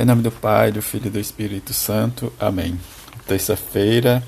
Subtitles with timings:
[0.00, 2.32] Em nome do Pai, do Filho e do Espírito Santo.
[2.38, 2.78] Amém.
[3.26, 4.22] Terça-feira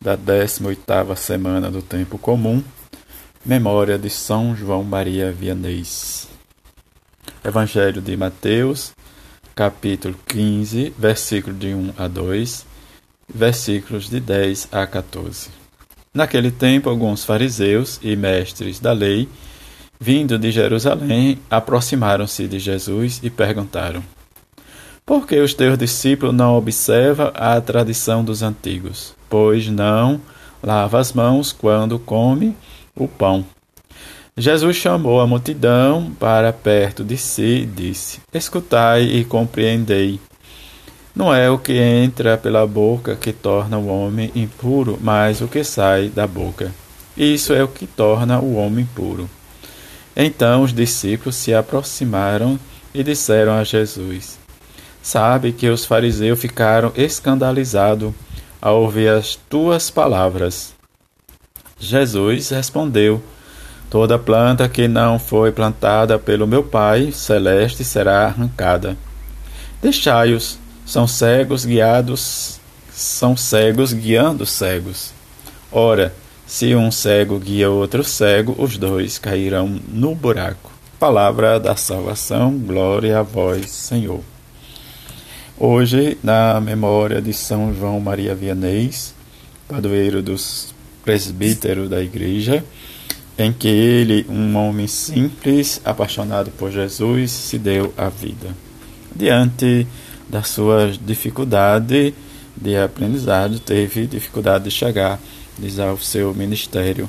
[0.00, 2.62] da 18ª semana do Tempo Comum.
[3.44, 5.82] Memória de São João Maria Vianney.
[7.44, 8.92] Evangelho de Mateus,
[9.52, 12.64] capítulo 15, versículo de 1 a 2,
[13.28, 15.48] versículos de 10 a 14.
[16.14, 19.28] Naquele tempo, alguns fariseus e mestres da lei,
[19.98, 24.04] vindo de Jerusalém, aproximaram-se de Jesus e perguntaram:
[25.06, 30.20] porque os teus discípulos não observam a tradição dos antigos, pois não
[30.60, 32.56] lava as mãos quando come
[32.96, 33.46] o pão.
[34.36, 40.20] Jesus chamou a multidão para perto de si e disse: Escutai e compreendei.
[41.14, 45.64] Não é o que entra pela boca que torna o homem impuro, mas o que
[45.64, 46.70] sai da boca.
[47.16, 49.30] Isso é o que torna o homem puro.
[50.14, 52.58] Então os discípulos se aproximaram
[52.92, 54.38] e disseram a Jesus:
[55.06, 58.12] Sabe que os fariseus ficaram escandalizados
[58.60, 60.74] ao ouvir as tuas palavras.
[61.78, 63.22] Jesus respondeu:
[63.88, 68.96] Toda planta que não foi plantada pelo meu Pai celeste será arrancada.
[69.80, 72.58] Deixai-os, são cegos guiados,
[72.90, 75.12] são cegos guiando cegos.
[75.70, 76.12] Ora,
[76.44, 80.72] se um cego guia outro cego, os dois cairão no buraco.
[80.98, 84.20] Palavra da salvação, glória a vós, Senhor.
[85.58, 88.90] Hoje, na memória de São João Maria Vianney,
[89.66, 92.62] padroeiro dos presbíteros da igreja,
[93.38, 98.54] em que ele, um homem simples, apaixonado por Jesus, se deu a vida.
[99.14, 99.86] Diante
[100.28, 102.12] da sua dificuldade
[102.54, 105.18] de aprendizado, teve dificuldade de chegar
[105.88, 107.08] ao seu ministério.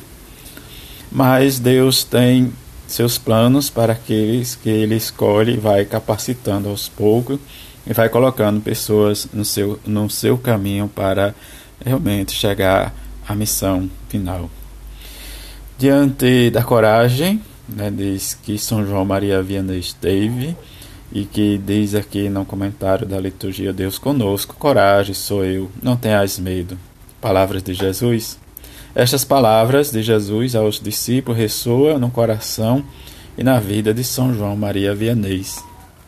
[1.12, 2.54] Mas Deus tem
[2.88, 7.42] seus planos para aqueles que ele escolhe e vai capacitando aos poucos
[7.90, 11.34] e vai colocando pessoas no seu, no seu caminho para
[11.84, 12.94] realmente chegar
[13.28, 14.50] à missão final.
[15.78, 20.56] Diante da coragem, né, diz que São João Maria Vianney esteve
[21.12, 26.38] e que diz aqui no comentário da liturgia Deus conosco, coragem sou eu, não tenhas
[26.38, 26.78] medo.
[27.22, 28.38] Palavras de Jesus.
[28.94, 32.84] Estas palavras de Jesus aos discípulos ressoam no coração
[33.38, 35.46] e na vida de São João Maria Vianney.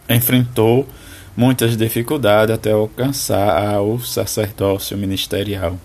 [0.09, 0.87] Enfrentou
[1.35, 5.77] muitas dificuldades até alcançar o sacerdócio ministerial.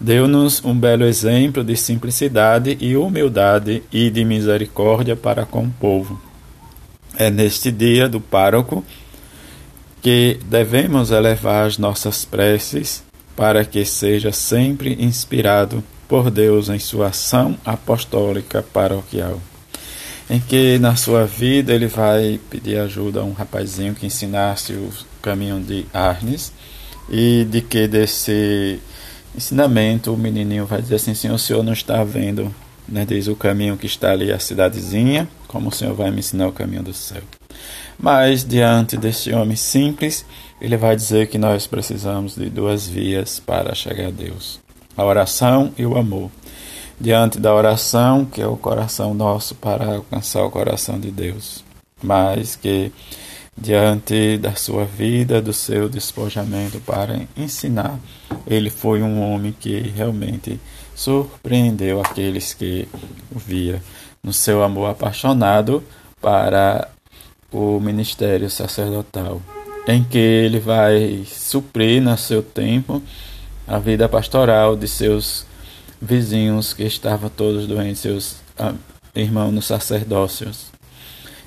[0.00, 6.20] Deu-nos um belo exemplo de simplicidade e humildade e de misericórdia para com o povo.
[7.18, 8.84] É neste dia do pároco
[10.00, 13.02] que devemos elevar as nossas preces
[13.36, 19.40] para que seja sempre inspirado por Deus em sua ação apostólica paroquial
[20.30, 24.88] em que na sua vida ele vai pedir ajuda a um rapazinho que ensinasse o
[25.20, 26.52] caminho de Arnes
[27.10, 28.78] e de que desse
[29.34, 32.54] ensinamento o menininho vai dizer assim, Senhor, o Senhor não está vendo,
[32.88, 36.46] né, diz o caminho que está ali, a cidadezinha, como o Senhor vai me ensinar
[36.46, 37.22] o caminho do céu.
[37.98, 40.24] Mas diante deste homem simples,
[40.60, 44.60] ele vai dizer que nós precisamos de duas vias para chegar a Deus:
[44.96, 46.30] a oração e o amor
[47.00, 51.64] diante da oração, que é o coração nosso para alcançar o coração de Deus,
[52.02, 52.92] mas que
[53.56, 57.98] diante da sua vida, do seu despojamento para ensinar,
[58.46, 60.60] ele foi um homem que realmente
[60.94, 62.86] surpreendeu aqueles que
[63.34, 63.82] o via
[64.22, 65.82] no seu amor apaixonado
[66.20, 66.88] para
[67.50, 69.40] o ministério sacerdotal,
[69.88, 73.02] em que ele vai suprir no seu tempo
[73.66, 75.46] a vida pastoral de seus
[76.00, 78.74] vizinhos que estavam todos doentes, seus ah,
[79.14, 80.50] irmãos no sacerdócio.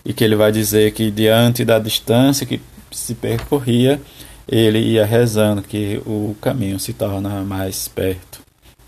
[0.05, 3.99] E que ele vai dizer que diante da distância que se percorria,
[4.47, 8.41] ele ia rezando que o caminho se torna mais perto.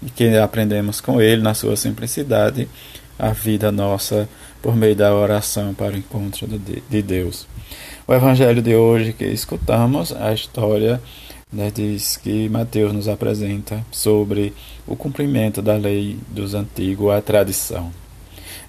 [0.06, 2.68] E que aprendemos com ele, na sua simplicidade,
[3.18, 4.28] a vida nossa
[4.62, 7.48] por meio da oração para o encontro de Deus.
[8.08, 11.02] O evangelho de hoje que escutamos, a história
[11.74, 14.54] diz que Mateus nos apresenta sobre
[14.86, 17.92] o cumprimento da lei dos antigos, a tradição.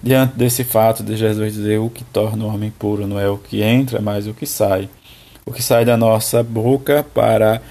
[0.01, 3.37] Diante desse fato de Jesus dizer o que torna o homem puro não é o
[3.37, 4.89] que entra, mas o que sai.
[5.45, 7.61] O que sai da nossa boca para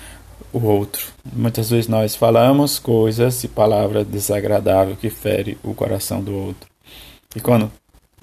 [0.53, 1.07] o outro.
[1.33, 6.69] Muitas vezes nós falamos coisas e palavras desagradáveis que ferem o coração do outro.
[7.35, 7.71] E quando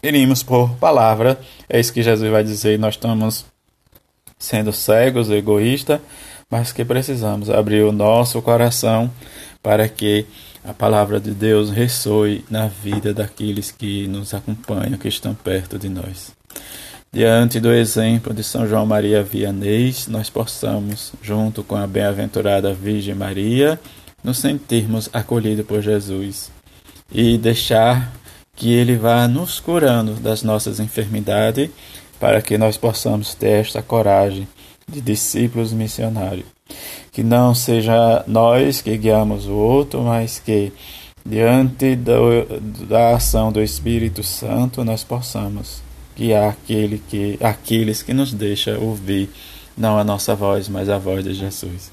[0.01, 3.45] ferimos por palavra, é isso que Jesus vai dizer, nós estamos
[4.37, 6.01] sendo cegos, egoístas,
[6.49, 9.11] mas que precisamos abrir o nosso coração
[9.61, 10.25] para que
[10.63, 15.89] a palavra de Deus ressoe na vida daqueles que nos acompanham, que estão perto de
[15.89, 16.31] nós.
[17.11, 23.13] diante do exemplo de São João Maria Vianney, nós possamos, junto com a bem-aventurada Virgem
[23.13, 23.79] Maria,
[24.23, 26.49] nos sentirmos acolhidos por Jesus
[27.11, 28.11] e deixar
[28.55, 31.69] que Ele vá nos curando das nossas enfermidades,
[32.19, 34.47] para que nós possamos ter esta coragem
[34.87, 36.45] de discípulos missionários.
[37.11, 40.71] Que não seja nós que guiamos o outro, mas que,
[41.25, 42.45] diante do,
[42.87, 45.81] da ação do Espírito Santo, nós possamos
[46.15, 49.29] guiar aquele que, aqueles que nos deixa ouvir
[49.77, 51.91] não a nossa voz, mas a voz de Jesus.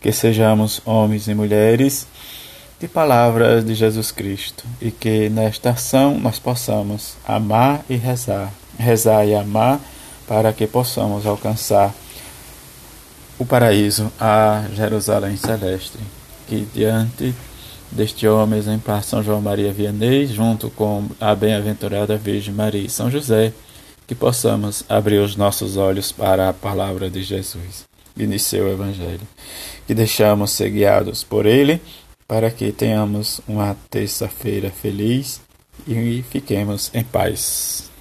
[0.00, 2.06] Que sejamos homens e mulheres
[2.78, 9.26] de palavras de Jesus Cristo e que nesta ação nós possamos amar e rezar, rezar
[9.26, 9.80] e amar
[10.26, 11.94] para que possamos alcançar
[13.38, 15.98] o paraíso a Jerusalém celeste.
[16.46, 17.34] Que diante
[17.90, 23.10] deste homem exemplar São João Maria Vianney, junto com a bem-aventurada Virgem Maria e São
[23.10, 23.52] José,
[24.06, 27.84] que possamos abrir os nossos olhos para a palavra de Jesus
[28.16, 29.26] e de seu Evangelho.
[29.86, 31.80] Que deixamos ser guiados por ele
[32.26, 35.40] para que tenhamos uma terça-feira feliz
[35.86, 37.93] e fiquemos em paz.